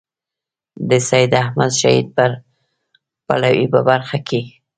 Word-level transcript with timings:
د 0.89 0.91
سید 1.09 1.31
احمد 1.43 1.71
شهید 1.81 2.07
برېلوي 3.27 3.67
په 3.73 3.79
برخه 3.89 4.17
کې. 4.27 4.41